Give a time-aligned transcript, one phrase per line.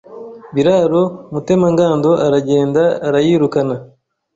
[0.53, 1.01] Biraro
[1.31, 3.75] Mutemangando aragenda arayirukana